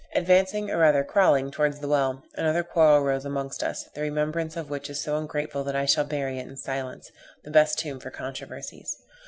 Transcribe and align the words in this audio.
Advancing, 0.15 0.71
or 0.71 0.79
rather 0.79 1.03
crawling 1.03 1.51
towards 1.51 1.77
the 1.79 1.87
well, 1.87 2.23
another 2.33 2.63
quarrel 2.63 3.01
rose 3.03 3.23
amongst 3.23 3.61
us, 3.61 3.83
the 3.93 4.01
remembrance 4.01 4.57
of 4.57 4.67
which 4.67 4.89
is 4.89 4.99
so 4.99 5.15
ungrateful 5.15 5.63
that 5.63 5.75
I 5.75 5.85
shall 5.85 6.05
bury 6.05 6.39
it 6.39 6.47
in 6.47 6.57
silence, 6.57 7.11
the 7.43 7.51
best 7.51 7.77
tomb 7.77 7.99
for 7.99 8.09
controversies. 8.09 8.97